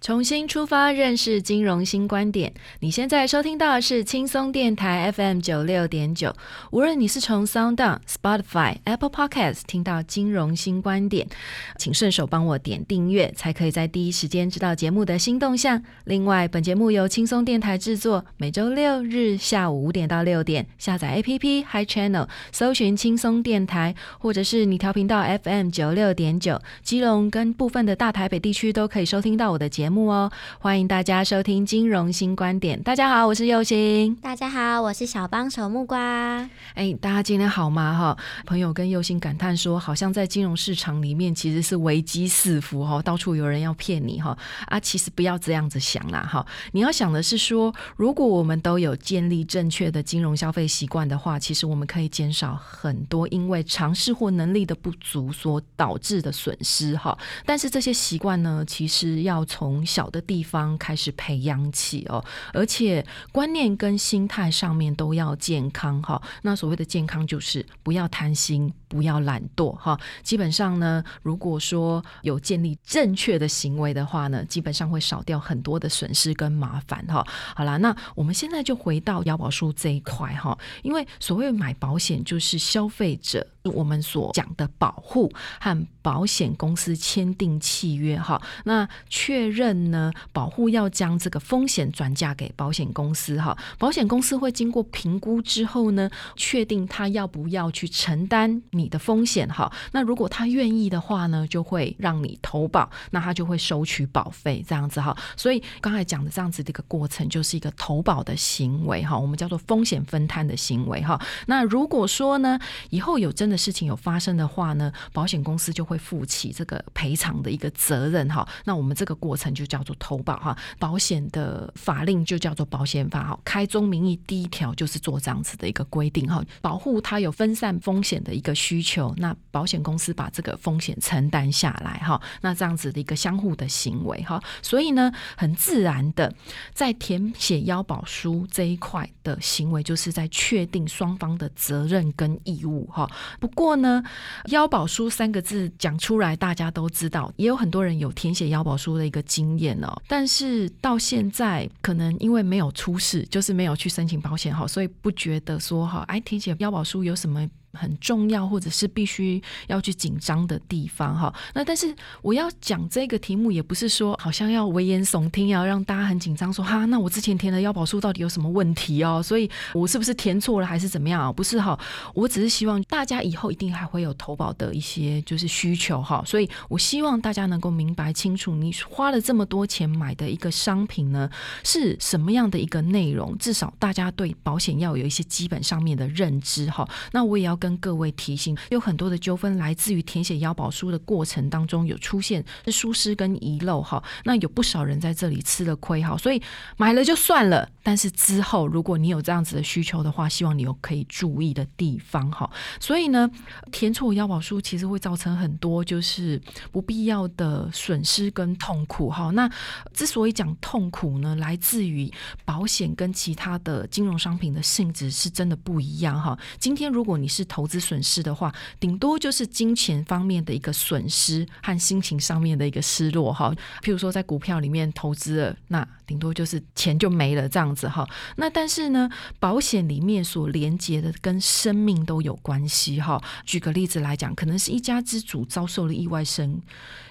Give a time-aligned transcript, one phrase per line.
[0.00, 2.50] 重新出发，认识金融新观点。
[2.78, 6.34] 你现在收听到的是轻松电台 FM 九六点九。
[6.70, 7.76] 无论你是从 Sound、
[8.08, 11.28] Spotify、Apple Podcast 听到金融新观点，
[11.76, 15.82] 请顺手帮我点订阅，才可以在第一时间知道节目的新动向。
[16.04, 29.89] 另外，本节目由轻松电台制作，每周六日下午五点到六点，下载 APP Hi Channel，搜寻轻松电台，或者是你调频道 FM 九六点九，基隆跟部分的大台北地区都可以收听到我的节目。
[29.98, 32.80] 哦，欢迎大家收听金融新观点。
[32.82, 34.14] 大家好，我是佑星。
[34.16, 36.48] 大家好，我是小帮手木瓜。
[36.74, 37.96] 哎，大家今天好吗？
[37.96, 46.44] 哈，朋友跟佑星感叹说，好像在金融市场里面其实是危机四伏哈，到处有人要骗你哈啊，其实不要这样子想啦哈。
[46.72, 57.16] 你要想的是说，如果我们都有建立正确的金融消费习惯的话，其实我们可以减少很多因为尝试或能力的不足所导致的损失哈。
[57.44, 66.20] 但是这些习惯呢，其实要从小的地方开始培养起哦，而且观念跟心态上面都要健康哈。
[66.42, 69.98] 那所谓的健康就是不要贪心，不要懒惰哈。
[70.22, 77.26] 基本上呢，如果说有建立正确的行为的话呢，基本上会少掉很多的损失跟麻烦哈。
[77.54, 83.46] 好啦，那我们现在就回到腰保书这一块哈，因为所谓买保险就是消费者。
[83.64, 118.46] 我们所讲的保护和保险公司签订契约，哈，那确认呢，保护要将这个风险转嫁给保险公司，哈，保险公司会经过评估之后呢，确定他要不要去承担你的风险，哈，那如果他愿意的话呢，就会让你投保，那他就会收取保费，这样子，哈，所以刚才讲的这样子的一个过程，就是一个投保的行为，哈，我们叫做风险分摊的行为，哈，那如果说呢，以后有真的事情有发生的话呢，保险公司就会负起这个赔偿的一个责任哈。
[118.64, 120.56] 那我们这个过程就叫做投保哈。
[120.78, 123.38] 保险的法令就叫做保险法哈。
[123.44, 132.20] 开宗明义第一条就是做这样子的一个规定哈，保护它有分散风险的一个需求，那保险公司把这个风险承担下来哈。
[132.40, 136.32] 那这样子的一个相互的行为哈，所以呢，很自然的
[136.72, 143.10] 在填写腰保书这一块的行为，就是在确定双方的责任跟义务哈。
[143.40, 144.02] 不过呢，
[144.50, 150.00] 腰保书三个字讲出来，大家都知道，也有很多人有填写腰保书的一个经验哦。
[150.06, 157.48] 但是到现在，可能因为没有出事，就是没有去申请保险哈，所以不觉得说哈，哎，填写腰保书有什么？
[157.72, 161.32] 很重要，或者是必须要去紧张的地方哈。
[161.54, 169.22] 那但是我要讲这个题目，也不是说好像要危言耸听，要让大家很紧张，说哈，那我之前填的腰保书到底有什么问题哦？
[169.22, 171.32] 所以我是不是填错了，还是怎么样？
[171.32, 171.78] 不是哈，
[172.12, 176.24] 我只是希望大家以后一定还会有投保的一些就是需求哈。
[176.26, 181.30] 所以我希望大家能够明白清楚，你花了这么多钱买的一个商品呢，
[181.62, 183.38] 是什么样的一个内容？
[183.38, 186.88] 至少大家对保险要有一些基本上面的认知哈。
[187.12, 187.59] 那我也要。
[187.60, 196.42] 跟各位提醒，有很多的纠纷来自于填写腰保书的过程当中有出现是疏失跟遗漏哈，那有不少人在这里吃了亏哈，所以
[196.76, 197.68] 买了就算了。
[197.82, 202.50] 但是之后如果你有这样子的需求的话，希望你有可以注意的地方哈。
[202.80, 203.30] 所以呢，
[203.70, 206.40] 填错腰保书其实会造成很多就是
[206.72, 209.30] 不必要的损失跟痛苦哈。
[209.30, 209.50] 那
[209.92, 212.10] 之所以讲痛苦呢，来自于
[212.44, 216.38] 保险跟其他的金融商品的性质是真的不一样哈。
[216.58, 223.52] 今天如果你是投资损失的话，顶多就是金钱方面的一个损失和心情上面的一个失落哈。
[223.82, 228.08] 譬如说在股票里面投资了，那顶多就是钱就没了这样子哈。
[228.36, 229.10] 那但是呢，
[229.40, 233.20] 保险里面所连接的跟生命都有关系哈。
[233.44, 236.62] 举个例子来讲，可能是一家之主遭受了意外身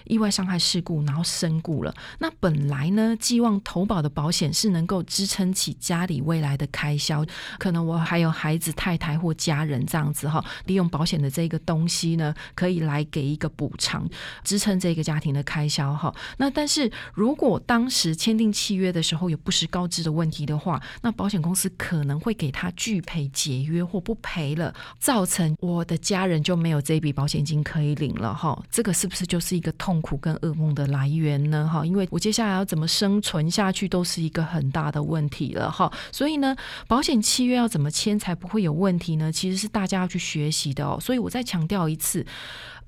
[0.06, 1.94] 意外伤害事故，然后身故了。
[2.20, 7.26] 那本来呢，寄望投保的保险是能够支撑起家里未来的开销，
[7.58, 14.08] 可能我还有孩子、太太或家人这样子哈，利用保险的这个东西呢，可以来给一个补偿，
[14.44, 16.14] 支撑这个家庭的开销哈。
[16.38, 28.62] 那但是如果当时签订契约的时候有不实告知的问题的话，那保险公司可能会给他拒赔、解约或不赔了，造成我的家人就没有这笔保险金可以领了哈。
[28.72, 31.68] 这个是不是就是一个痛苦跟噩梦的来源呢？
[31.68, 35.92] 哈，因为我接下来要怎么生存下去都是一个很大的问题了哈。
[36.12, 36.56] 所以呢，
[36.88, 39.32] 保险契约要怎么签才不会有问题呢？
[39.32, 41.00] 其实是大家要去学习的哦。
[41.02, 42.24] 所以我再强调一次。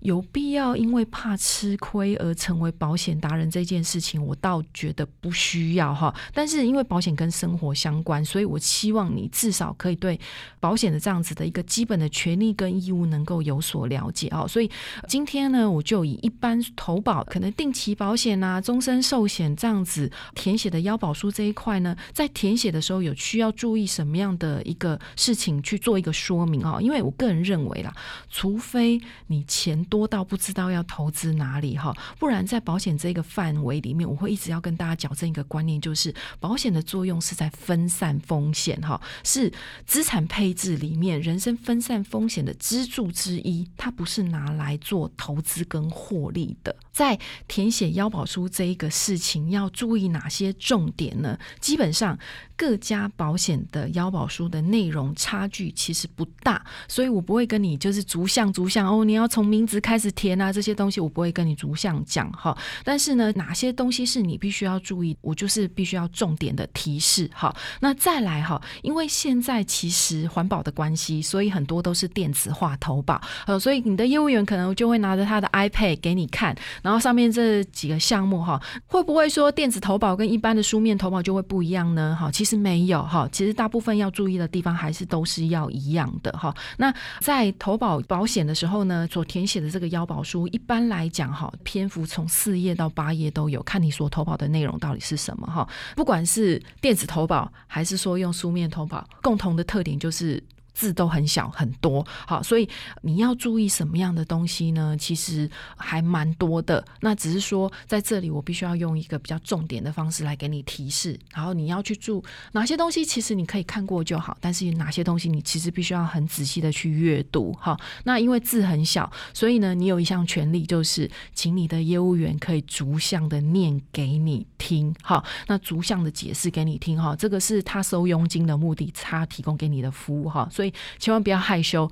[0.01, 6.11] 有必要因为怕吃亏而成为保险达人这件事情，我倒觉得不需要哈。
[6.33, 10.19] 但是因为保险跟生活相关，所以我希望你至少可以对
[10.59, 14.47] 保险的这样子的一个基本的权利跟义务能够有所了解哦。
[14.47, 14.69] 所以
[15.07, 26.79] 今天呢，我就以一般投保、可能定期保险啊、终身寿险这样子填写的腰保书这一块呢，在填写的时候有需要注意什么样的一个事情去做一个说明哦。
[26.81, 27.93] 因为我个人认为啦，
[28.31, 29.85] 除非你钱。
[29.91, 39.51] 多到不知道要投资哪里哈，不然在保险这个范围里面，我会一直要跟大家矫正一个观念，就是保险的作用是在分散风险哈，是
[39.85, 46.73] 资产配置里面人生分散风险的支柱之一，它不是拿来做投资跟获利的。
[46.93, 51.37] 在填写腰保书这一个事情，要注意哪些重点呢？
[51.59, 52.17] 基本上。
[52.57, 62.57] 各家保险的腰保书的内容差距其实不大，所以我不会跟你就是逐项逐项哦，你要从名字开始填啊，这些东西我不会跟你逐项讲哈。
[62.85, 67.53] 但是呢，哪些东西是你必须要注意，我就是必须要重点的提示哈。
[67.81, 82.15] 那再来哈，因为现在其实环保的关系，所以很多都是电子化投保，呃，所以你的业务员可能就会拿着他的 iPad 给你看，然后上面这几个项目哈，会不会说电子投保跟一般的书面投保就会不一样呢？
[82.17, 82.61] 哈，其实。
[82.61, 86.55] 没有哈，其实大部分要注意的地方还是都是要一样的哈。
[86.77, 95.67] 那在投保保险的时候呢，所填写的这个腰保书，一般来讲哈，篇幅从四页到八页都有，看你所投保的内容到底是什么哈。
[95.95, 100.43] 不管是电子投保还是说用书面投保，共同的特点就是。
[100.81, 102.67] 字都很小很多，好，所以
[103.03, 104.97] 你要注意什么样的东西呢？
[104.97, 105.47] 其实
[105.77, 106.83] 还蛮多的。
[107.01, 111.19] 那只是说在这里，我必须要用一个比较重点的方式来给你提示。
[111.31, 112.23] 然后你要去注
[112.53, 114.35] 哪些东西，其实你可以看过就好。
[114.41, 117.55] 但是哪些东西你其实必须要很仔细的去阅读。
[117.59, 124.91] 好，那因为字很小，所以呢，你有一项权利就是，请你的业务员可以逐项的念给你听。
[125.03, 126.99] 好，那逐项的解释给你听。
[126.99, 130.27] 哈，这个是他收佣金的目的，他提供给你的服务。
[130.27, 130.49] 哈。
[130.51, 131.89] 所以千万不要害羞，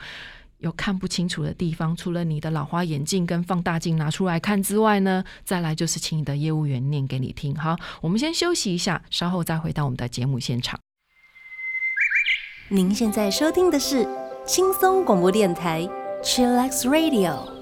[0.60, 7.56] 有看不清楚的地方，除了你的老花眼镜跟放大镜拿出来看之外呢，再来就是请你的业务员念给你听。
[7.56, 10.80] 好，我们先休息一下，稍后再回到我们的节目现场。
[12.70, 14.08] 您现在收听的是
[14.46, 15.88] 轻松广播电台
[16.24, 17.59] Chillax Radio。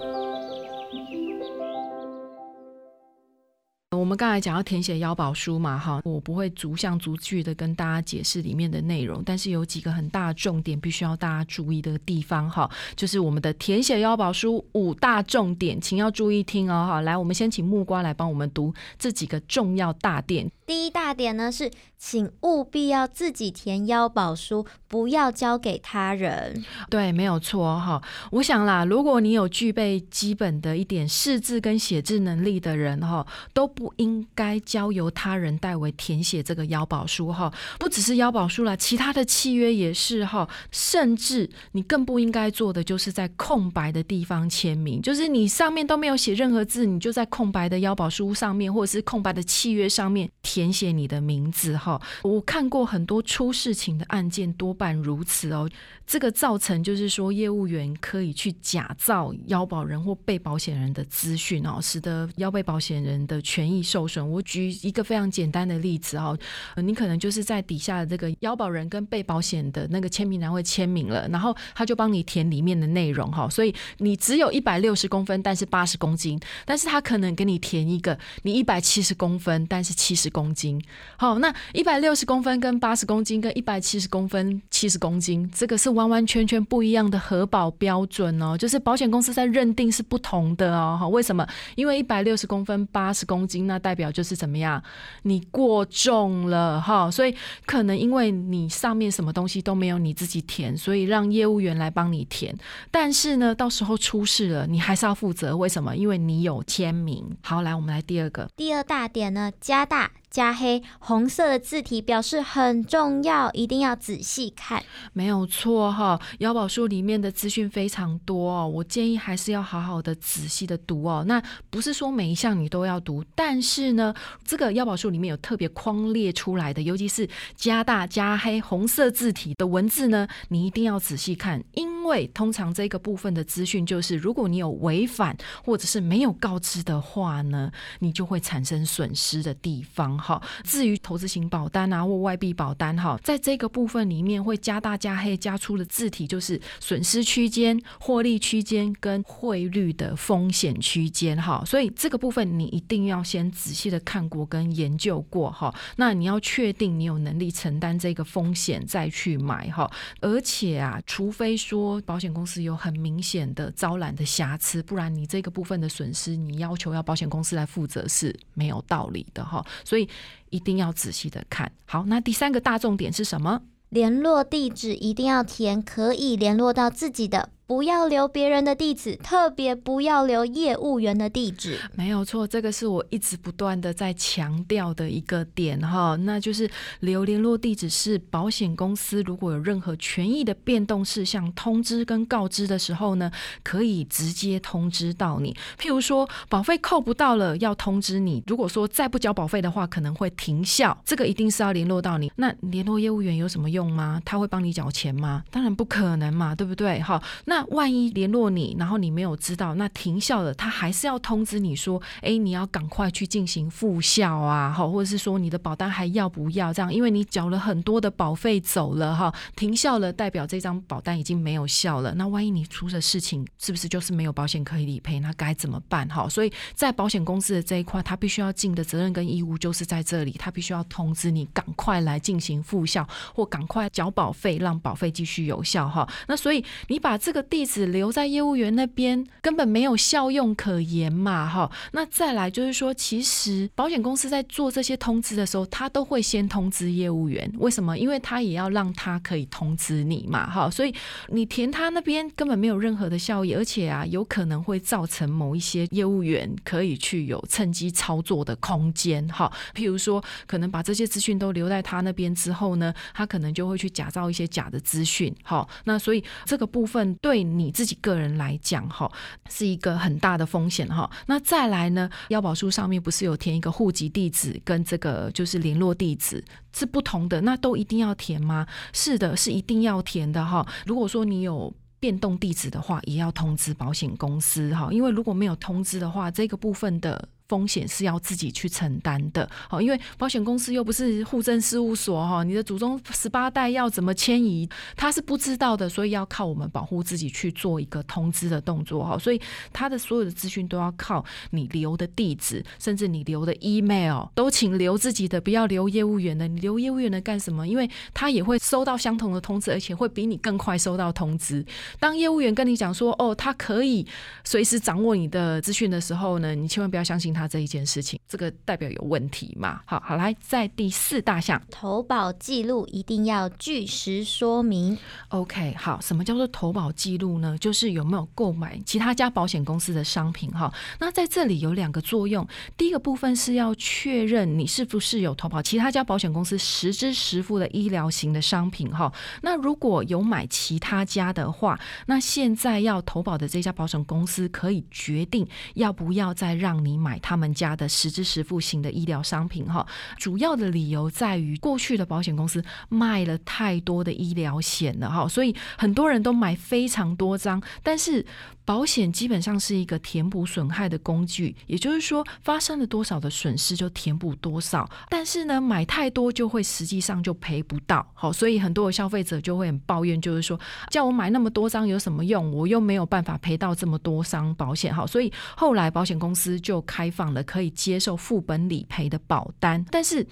[3.98, 20.50] 我们刚才讲要填写腰保书嘛，哈，我不会逐项逐句的跟大家解释里面的内容，但是有几个很大的重点必须要大家注意的地方，哈，就是我们的填写腰保书五大重点，请要注意听哦，哈，来，我们先请木瓜来帮我们读这几个重要大点。
[20.68, 21.72] 第一大点呢是。
[22.00, 26.64] 请务必要自己填腰保书，不要交给他人。
[26.92, 28.00] 对，没有错哈。
[28.30, 37.52] 我想啦，如果你有具备基本的一点识字跟写字能力的人哈，都不应该交由他人代为填写这个腰保书哈。
[37.80, 40.48] 不只是腰保书啦，其他的契约也是哈。
[40.70, 52.02] 甚至你更不应该做的，就是在空白的地方签名，就是你上面都没有写任何字，你就在空白的腰保书上面，或者是空白的契约上面填写你的名字哈。
[52.24, 55.70] 我看过很多出事情的案件，多半如此哦。
[56.08, 64.28] 这个造成就是说，业务员可以去假造腰保人或被保险人的资讯哦，使得腰被保险人的权益受损。
[64.32, 66.36] 我举一个非常简单的例子哦，
[66.78, 73.48] 你可能就是在底下的这个腰保人跟被保险的那个签名栏会签名了，然后他就帮你填里面的内容哈。
[73.48, 80.47] 所以你只有一百六十公分，但是八十公斤，但是他可能给你填一个你一百七十公分，但是七十公。
[80.48, 80.82] 公斤。
[81.18, 90.96] 好，那一百六十公分跟八十公斤跟一百七十公分七十公斤，这个是完完全全不一样的核保标准哦，就是保险公司在认定是不同的哦。
[90.98, 91.46] 好，为什么？
[91.76, 94.82] 因为一百六十公分八十公斤，那代表就是怎么样？
[95.24, 97.36] 你过重了哈，所以
[97.66, 102.56] 可能因为你上面什么东西都没有你自己填，所以让业务员来帮你填。
[102.90, 105.58] 但是呢，到时候出事了，你还是要负责。
[105.58, 105.96] 为什么？
[105.96, 107.26] 因为你有签名。
[107.42, 110.12] 好，来，我们来第二个，第二大点呢，加大。
[110.38, 114.84] 加黑红色的字体表示很重要，一定要仔细看。
[115.12, 121.26] 没有错哈，腰宝书里面的资讯非常多哦，我建议还是要好好的仔细的读哦。
[121.28, 121.42] 那
[121.72, 124.14] 不是说每一项你都要读，但是呢，
[124.46, 140.16] 这个腰宝书里面有特别框列出来的，尤其是加大加黑红色字体的文字呢，你一定要仔细看，因为通常这个部分的资讯就是，如果你有违反或者是没有告知的话呢，你就会产生损失的地方。
[140.28, 170.07] 好，至于投资型保单啊或外币保单，哈，在这个部分里面会加大加黑加粗的字体，就是损失区间、获利区间跟汇率的风险区间，哈，所以这个部分你一定要先仔细的看过跟研究过，哈，那你要确定你有能力承担这个风险再去买，哈，而且啊，除非说保险公司有很明显的招揽的瑕疵，不然你这个部分的损失，你要求要保险公司来负责是没有道理的，哈，所以。
[170.50, 172.06] 一定要仔细的看好。
[172.08, 173.62] 那第三个大重点是什么？
[173.90, 177.50] 联络地址一定要填，可以联络到自己的。
[177.68, 181.78] 不要留别人的地址，特别不要留业务员的地址。
[181.96, 186.70] 没有错，这个是我一直不断的在强调的一个点哈，那就是
[187.02, 193.30] 留联络地址是保险公司如果有任何权益的变动事项通知跟告知的时候呢，
[193.64, 195.54] 可以直接通知到你。
[195.78, 202.32] 譬如说保费扣不到了，要通知你；如果说再不交保费的话，可能会停效，这个一定是要联络到你。
[202.38, 204.22] 那联络业务员有什么用吗？
[204.24, 205.44] 他会帮你缴钱吗？
[205.52, 207.02] 当然不可能嘛，对不对？
[207.02, 207.57] 哈，那。
[207.58, 216.94] 那万一联络你，然后你没有知道，那停效了，他还是要通知你说，哎，你要赶快去进行复效啊，好，或者是说你的保单还要不要这样？
[216.94, 222.14] 因为你缴了很多的保费走了哈，停效了，代表这张保单已经没有效了。
[222.14, 225.20] 那万一你出了事情，是不是就是没有保险可以理赔？
[225.20, 226.08] 那该怎么办？
[226.10, 236.08] 哈，所以在保险公司的这一块，他必须要尽的责任跟义务就是在这里，他必须要通知你赶快来进行复效，或赶快缴保费，让保费继续有效哈。
[236.28, 237.47] 那所以你把这个。
[237.48, 241.72] 地址留在业务员那边根本没有效用可言嘛，哈。
[241.94, 247.50] 那再来就是说，其实保险公司在做这些通知的时候，他都会先通知业务员。
[247.58, 247.98] 为什么？
[247.98, 250.70] 因为他也要让他可以通知你嘛，哈。
[250.70, 250.94] 所以
[251.30, 259.52] 你填他那边根本没有任何的效益，而且啊，有可能会造成某一些业务员可以去有趁机操作的空间，哈。
[259.74, 265.68] 譬如说，可能把这些资讯都留在他那边之后呢，他可能就会去假造一些假的资讯，好。
[265.86, 267.37] 那所以这个部分对。
[267.38, 269.12] 对你自己个人来讲，哈，
[269.48, 271.08] 是一个很大的风险，哈。
[271.28, 278.66] 那再来呢，腰保书上面不是有填一个户籍地址跟这个就是联络地址是不同的，那都一定要填吗？
[278.92, 280.66] 是的，是一定要填的，哈。
[280.88, 287.30] 如果说你有变动地址的话，也要通知保险公司，哈，因为如果没有通知的话，这个部分的。
[287.48, 299.40] 风险是要自己去承担的，好，因为保险公司又不是户政事务所哈，你的祖宗十八代要怎么迁移，他是不知道的，所以要靠我们保护自己去做一个通知的动作哈，所以
[299.72, 306.50] 他的所有的资讯都要靠你留的地址，甚至你留的 email 都请留自己的，不要留业务员的。
[306.50, 307.66] 你留业务员的干什么？
[307.66, 311.66] 因为他也会收到相同的通知，而且会比你更快收到通知。
[311.98, 314.06] 当业务员跟你讲说，哦，他可以
[314.44, 317.37] 随时掌握你的资讯的时候呢，你千万不要相信。
[317.38, 319.82] 他这一件事情，这个代表有问题嘛？
[319.86, 324.98] 好好来，在第四大项，投保记录一定要据实说明。
[325.28, 327.56] OK，好，什么叫做投保记录呢？
[327.60, 330.50] 就是有没有购买其他家保险公司的商品？
[330.50, 332.48] 哈，那在这里有两个作用。
[332.76, 338.90] 第一个部分是要确认你是不是有投保其他家保险公司实支实付的医疗型的商品。
[338.90, 339.14] 哈，
[339.44, 347.20] 那如果有买其他家的话，那现在要投保的这家保险公司可以决定要不要再让你买。
[347.28, 349.86] 他们家的实支实付型的医疗商品，哈，
[350.18, 358.26] 主要的理由在于过去的保险公司卖了太多的医疗险了，哈，所以很多人都买非常多张，但是。
[358.68, 364.86] 保险基本上是一个填补损害的工具，也就是说，发生了多少的损失就填补多少。
[365.08, 368.06] 但是呢，买太多就会实际上就赔不到。
[368.14, 372.52] 好，所以很多的消费者就会很抱怨，就是说，叫我买那么多张有什么用？
[372.52, 374.94] 我又没有办法赔到这么多张保险。
[374.94, 380.26] 好，所以后来保险公司就开放了可以接受副本理赔的保单，但是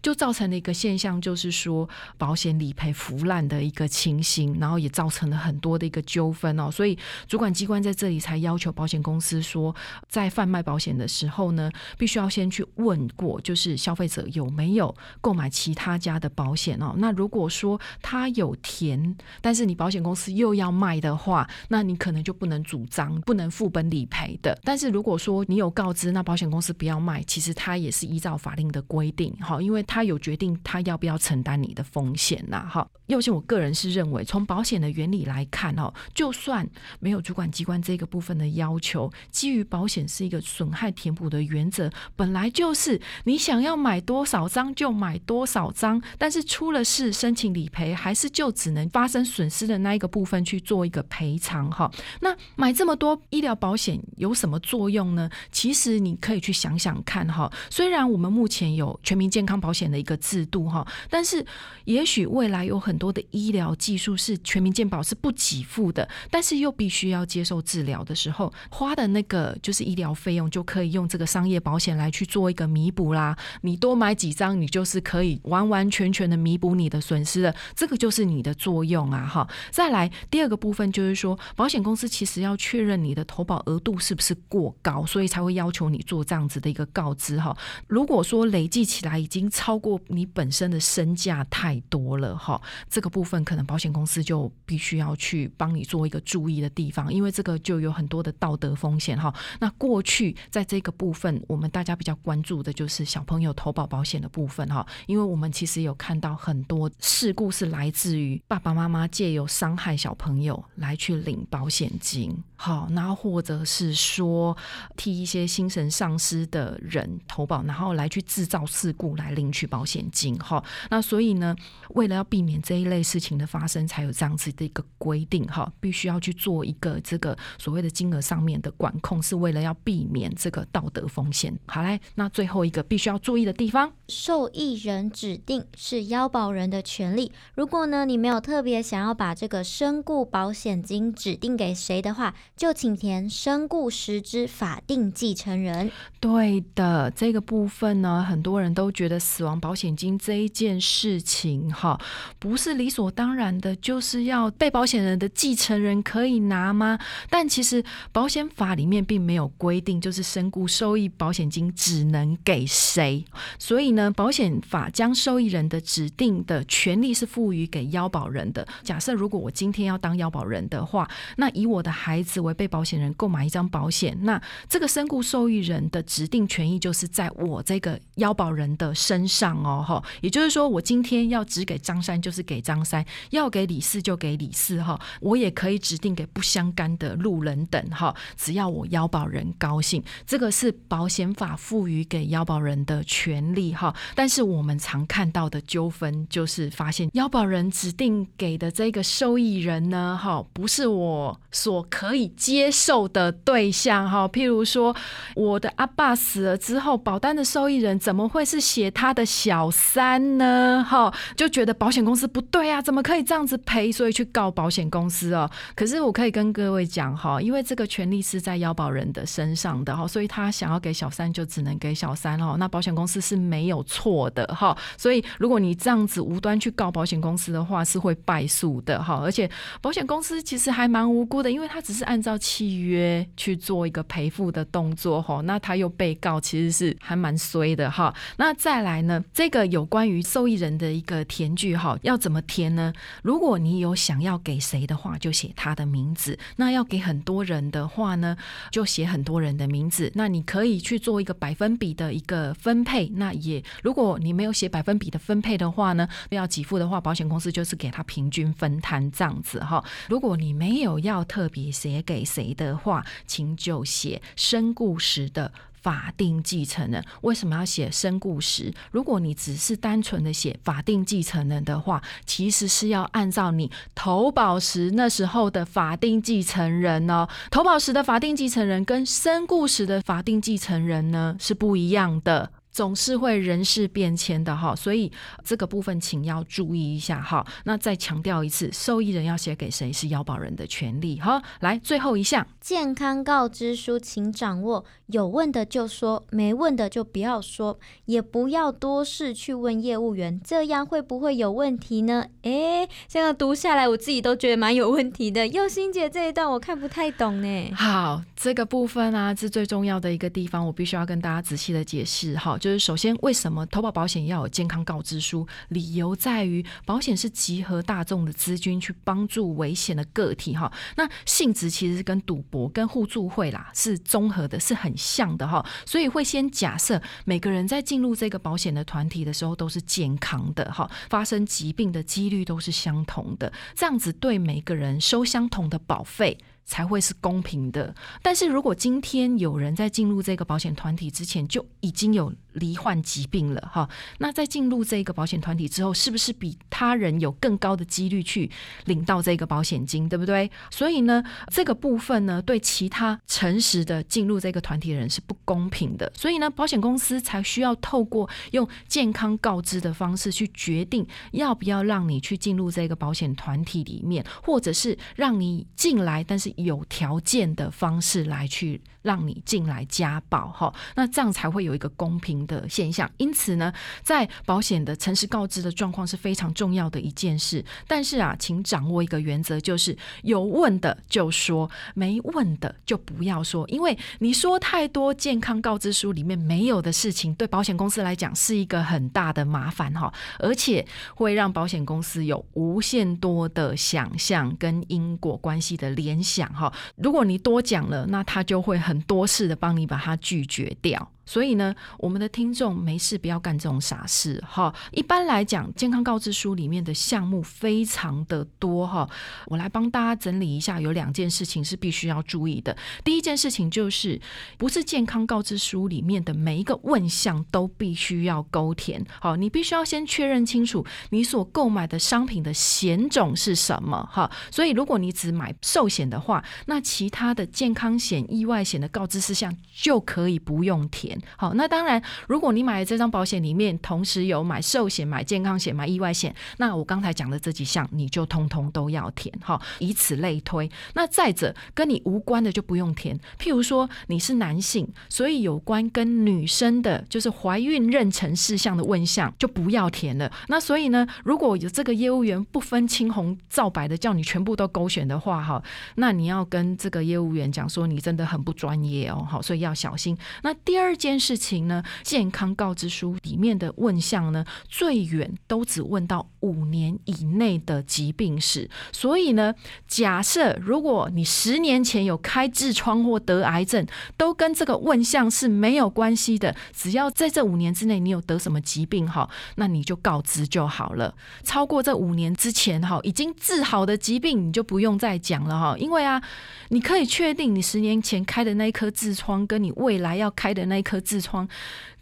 [0.00, 1.86] 就造成了一个现象，就是说
[2.16, 6.70] 保险理赔腐烂的一个情形，然后也造成了很多的一个纠纷哦。
[6.70, 6.98] 所以
[7.28, 9.76] 主管机关在这里才要求保险公司说，
[10.08, 16.94] 在贩卖保险的时候呢，必须要先去问过，就是消费者有没有购买其他家的保险哦。
[16.96, 24.58] 那如果说他有填，但是你保险公司又要卖的话，那你可能就不能主张不能副本理赔的。
[24.64, 32.86] 但是如果说你有告知，那保险公司不要卖，其实他也是依照法令的规定，哈，因为他有决定他要不要承担你的风险呐，哈。
[33.06, 36.66] 尤其我个人是认为，从保险的原理来看，哦，就算
[36.98, 51.90] 没有主管机关这个部分的要求，基于保险是一个损害填补的原则，本来就是你想要买多少张就买多少张，但是出了事申请理赔，还是就只能发生损失的那一个部分去做一个赔偿，哈。
[52.20, 55.28] 那买这么多医疗保险有什么作用呢？
[55.50, 57.50] 其实你你可以去想想看，哈。
[57.70, 61.44] 虽然我们目前有全民健康保险的一个制度，哈，但是
[61.84, 73.36] 也许未来有很多的医疗技术是全民健保是不给付的，但是又必须要接受治疗的时候，花的那个就是医疗费用，就可以用这个商业保险来去做一个弥补啦。
[73.62, 77.54] 你多买几张，你就是可以完完全全的弥补你的损失了。
[77.74, 79.48] 这个就是你的作用啊，哈。
[79.70, 87.56] 再来第二个部分就是说，保险公司其实要确认你的投保额度是不是过高，所以才会要求你做这样子的一个告知哈。
[87.86, 92.60] 如果说累计起来已经超过你本身的身价太多了哈。
[92.88, 99.34] 这个部分可能保险公司就必须要去帮你做一个注意的地方，因为这个就有很多的道德风险哈。
[99.60, 114.56] 那过去在这个部分，我们大家比较关注的就是小朋友投保保险的部分哈，因为我们其实有看到很多事故是来自于爸爸妈妈借由伤害小朋友来去领保险金，好，然后或者是说
[114.96, 120.62] 替一些精神丧失的人投保，然后来去制造事故来领取保险金哈。
[120.90, 121.56] 那所以呢，
[121.90, 131.52] 为了要避免这一类事情的发生，才有这样子的一个规定哈，必须要去做一个这个所谓的金额上面的管控，是为了要避免这个道德风险。
[131.66, 137.32] 好来，那最后一个必须要注意的地方，受益人指定是腰保人的权利。
[137.56, 145.71] 如果呢你没有特别想要把这个身故保险金指定给谁的话，就请填身故时之法定继承人。
[146.20, 152.00] 对的，这个部分呢，很多人都觉得死亡保险金这一件事情哈，
[152.38, 156.98] 不是理所当然的，就是要被保险人的继承人可以拿吗？
[157.28, 163.24] 但其实保险法里面并没有规定，就是身故受益保险金只能给谁。
[163.58, 168.66] 所以呢，保险法将受益人的指定的权利是赋予给腰保人的。
[168.82, 180.02] 假设如果我今天要当腰保人的话，那以我的孩子为被保险人购买一张保险，那这个身故受益人的指定权益就是在我这个腰保人的身上哦，哈。
[180.20, 185.00] 也就是说，我今天要只给张三，就是给张三；要给李四，就给李四，哈。
[185.20, 188.14] 我也可以指定给不相干的路人等，哈。
[188.36, 193.94] 只要我腰保人高兴，这个是保险法赋予给腰保人的权利，哈。
[194.14, 204.28] 但是我们常看到的纠纷就是发现腰保人指定给的这个受益人呢，哈，不是我所可以接受的对象，哈。
[204.28, 204.94] 譬如说，
[205.34, 210.82] 我我的阿爸死了之后，保单的受益人怎么会是写他的小三呢？
[210.88, 213.92] 哈，就觉得保险公司不对啊，怎么可以这样子赔？
[213.92, 215.50] 所以去告保险公司哦。
[215.74, 222.56] 可是我可以跟各位讲哈，因为这个权利是在腰保人的身上的哈，所以他想要给小三就只能给小三哦。
[222.58, 224.74] 那保险公司是没有错的哈。
[224.96, 229.20] 所以如果你这样子无端去告保险公司的话，是会败诉的哈。
[229.22, 229.50] 而且
[229.82, 235.41] 保险公司其实还蛮无辜的，因为他只是按照契约去做一个赔付的动作哈。
[235.42, 238.14] 那他又被告，其实是还蛮衰的哈。
[238.36, 242.92] 那再来呢，这个有关于受益人的一个填句哈，要怎么填呢？
[243.22, 248.36] 如果你有想要给谁的话，就写他的名字；那要给很多人的话呢，
[248.70, 250.10] 就写很多人的名字。
[250.14, 253.08] 那你可以去做一个百分比的一个分配。
[253.14, 259.84] 那也如果你没有写百分比的分配的话呢，要给付的话，保险公司就是给他平均分摊这样子哈。
[260.08, 265.52] 如果你没有要特别写给谁的话，请就写身故时的。
[265.82, 268.72] 法定继承人为什么要写身故时？
[268.92, 277.26] 如果你只是单纯的写法定继承人的话，其实是要按照你投保时那时候的法定继承人哦。
[277.50, 282.52] 投保时的法定继承人跟身故时的法定继承人呢是不一样的。
[282.70, 285.12] 总是会人事变迁的哈，所以
[285.44, 287.46] 这个部分请要注意一下哈。
[287.64, 291.42] 那再强调一次，受益人要写给谁是腰保人的权利哈。
[291.60, 294.84] 来，最后一项健康告知书，请掌握。
[295.08, 302.24] 有问的就说，没问的就不要说，也不要多事去问业务员，这样会不会有问题呢？
[302.42, 305.48] 诶，这样读下来，我自己都觉得蛮有问题的。
[305.48, 307.72] 佑心姐这一段我看不太懂呢。
[307.74, 312.56] 好，这个部分啊是最重要的一个地方，我必须要跟大家仔细的解释哈。
[312.56, 315.44] 就是首先，为什么投保保险要有健康告知书？
[315.68, 320.72] 理由在于，保险是集合大众的资金去帮助危险的个体哈。
[320.96, 324.92] 那性质其实是跟赌博、跟互助会啦是综合的，是很。
[324.94, 336.38] 像的哈，所以会先假设每个人在进入这个保险的团体的时候都是健康的哈，发生疾病的几率都是相同的，这样子对每个人收相同的保费。
[336.64, 337.94] 才会是公平的。
[338.22, 348.50] 但是如果今天有人在进入这个保险团体之前就已经有罹患疾病了，哈，那在进入这个保险团体之后，是不是比他人有更高的几率去
[348.84, 350.50] 领到这个保险金，对不对？
[350.70, 356.10] 所以呢，这个部分呢，对其他诚实的进入这个团体的人是不公平的。
[356.14, 366.51] 所以呢，保险公司才需要透过用健康告知的方式去决定要不要让你去进入这个保险团体里面，或者是让你进来，但是。
[366.56, 373.10] 有条件的方式来去让你进来加保哈，那这样才会有一个公平的现象。
[373.16, 377.64] 因此呢，在保险的诚实告知的状况是非常重要的一件事。
[377.86, 383.68] 但是啊，请掌握一个原则，就是有问的就说，没问的就不要说。
[383.68, 396.41] 因为你说太多健康告知书里面没有的事情，对保险公司来讲是一个很大的麻烦哈，而且会让保险公司有无限多的想象跟因果关系的联想。
[396.42, 401.10] 讲哈，如果你多讲了，那他就会很多事的帮你把它拒绝掉。
[401.24, 404.74] 所以呢，我们的听众没事不要干这种傻事哈。
[404.90, 409.08] 一般来讲，健康告知书里面的项目非常的多哈。
[409.46, 412.76] 我来帮大家整理一下，有两件事情是必须要注意的。
[413.04, 414.20] 第一件事情就是，
[414.58, 419.04] 不是健康告知书里面的每一个问项都必须要勾填。
[419.20, 424.30] 好，你必须要先确认清楚你所购买的商品的险种是什么哈。
[424.50, 431.11] 所以，如果你只买寿险的话，那其他的健康险、意外险的告知事项就可以不用填。
[431.36, 440.70] 好，那当然，如果你买的这张保险里面同时有买寿险、买健康险、买意外险，那我刚才讲的这几项你就通通都要填，好，以此类推。
[440.94, 443.18] 那再者，跟你无关的就不用填。
[443.38, 450.30] 譬如说你是男性，所以有关跟女生的，就是怀孕妊娠事项的问项就不要填了。
[450.46, 455.62] 那所以呢，如果有这个业务员不分青红皂白的叫你全部都勾选的话，哈，
[455.96, 460.16] 那你要跟这个业务员讲说你真的很不专业哦，好，所以要小心。
[460.42, 460.92] 那第二。
[461.02, 468.70] 件事情呢，健康告知书里面的问项呢，最远都只问到五年以内的疾病史。
[468.92, 469.52] 所以呢，
[469.88, 473.84] 假设如果你十年前有开痔疮或得癌症，
[474.16, 476.54] 都跟这个问项是没有关系的。
[476.72, 481.12] 只要在这五年之内你有得什么疾病哈，那你就告知就好了。
[481.42, 486.22] 超过这五年之前哈，已经治好的疾病你就不用再讲了哈，因为啊，
[486.68, 490.91] 你可以确定你十年前开的那一颗痔疮，跟你未来要开的那一颗。
[490.92, 491.48] 颗痔疮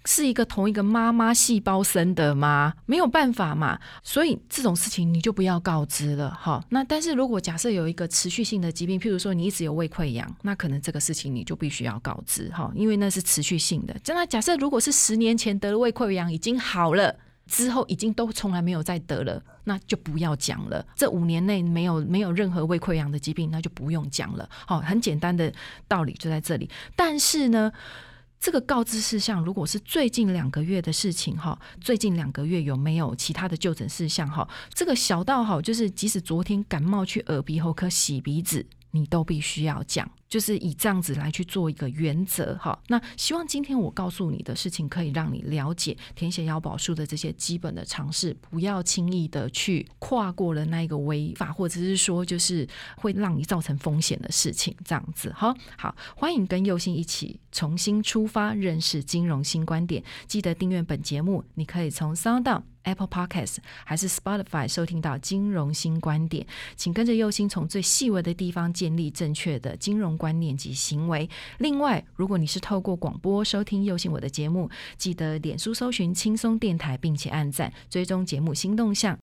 [0.05, 2.75] 是一个同一个妈妈细胞生的吗？
[2.87, 6.65] 没有办法嘛，所以这种事情你就不要告知了哈。
[6.71, 13.95] 那但是如果假设有一个持续性的疾病，譬如说你一直有胃溃疡，那可能这个事情你就必须要告知哈，因为那是持续性的。
[14.03, 17.15] 真的，假设如果是十年前得了胃溃疡已经好了，
[17.47, 20.83] 之后已经都从来没有再得了，那就不要讲了。
[20.97, 24.49] 这五年内没有没有任何胃溃疡的疾病，那就不用讲了。
[24.67, 25.53] 好，很简单的
[25.87, 26.71] 道理就在这里。
[26.97, 27.71] 但是呢？
[28.41, 34.49] 这个告知事项，如果是最近两个月的事情哈，最近两个月有没有其他的就诊事项哈？
[34.73, 40.11] 这个小到好，就是即使昨天感冒去耳鼻喉科洗鼻子，你都必须要讲。
[40.31, 52.67] 就是以这样子来去做一个原则哈，那希望今天我告诉你的事情可以让你了解填写腰保书的这些基本的常识，不要轻易的去跨过了那一个违法或者是说就是
[52.97, 55.53] 会让你造成风险的事情，这样子哈。
[55.77, 60.01] 好，欢迎跟佑心一起重新出发，认识金融新观点。
[60.29, 62.63] 记得订阅本节目，你可以从 Sound。
[62.83, 71.27] Apple Podcast 还是 Spotify 收听到金融新观点，请跟着右心从最细微的地方建立正确的金融观念及行为。
[71.57, 79.19] 另外，如果你是透过广播收听右心我的节目，记得脸书搜寻轻松电台，并且按赞追踪节目新动向。